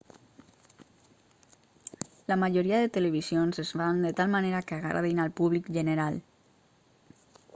la 2.31 2.37
majoria 2.43 2.79
de 2.85 2.89
televisions 2.95 3.63
es 3.65 3.75
fan 3.81 4.01
de 4.07 4.13
tal 4.21 4.33
manera 4.37 4.65
que 4.71 4.79
agradin 4.81 5.23
al 5.27 5.33
públic 5.41 5.73
general 5.79 6.21